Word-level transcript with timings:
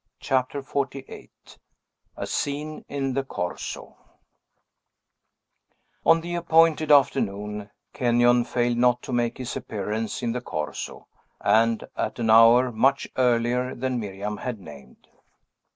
CHAPTER 0.19 0.63
XLVIII 0.63 1.29
A 2.17 2.25
SCENE 2.25 2.83
IN 2.89 3.13
THE 3.13 3.23
CORSO 3.23 3.95
On 6.03 6.21
the 6.21 6.33
appointed 6.33 6.91
afternoon, 6.91 7.69
Kenyon 7.93 8.43
failed 8.45 8.77
not 8.77 9.03
to 9.03 9.13
make 9.13 9.37
his 9.37 9.55
appearance 9.55 10.23
in 10.23 10.31
the 10.31 10.41
Corso, 10.41 11.07
and 11.39 11.83
at 11.95 12.17
an 12.17 12.31
hour 12.31 12.71
much 12.71 13.07
earlier 13.15 13.75
than 13.75 13.99
Miriam 13.99 14.37
had 14.37 14.59
named. 14.59 15.05